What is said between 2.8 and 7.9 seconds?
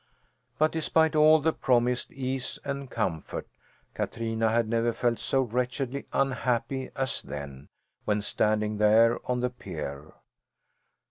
comfort, Katrina had never felt so wretchedly unhappy as then,